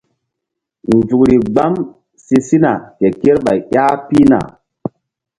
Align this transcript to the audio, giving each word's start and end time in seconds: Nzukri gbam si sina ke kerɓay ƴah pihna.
Nzukri 0.95 1.35
gbam 1.45 1.73
si 2.23 2.35
sina 2.47 2.71
ke 2.97 3.07
kerɓay 3.21 3.59
ƴah 3.71 3.91
pihna. 4.07 4.39